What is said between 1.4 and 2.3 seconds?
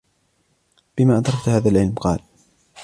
هَذَا الْعِلْمَ؟ قَالَ